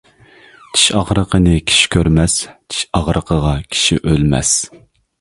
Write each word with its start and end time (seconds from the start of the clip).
چىش 0.77 0.85
ئاغرىقىنى 0.99 1.53
كىشى 1.73 1.93
كۆرمەس، 1.97 2.39
چىش 2.49 2.83
ئاغرىقىغا 3.01 3.55
كىشى 3.71 4.03
ئۆلمەس. 4.03 4.61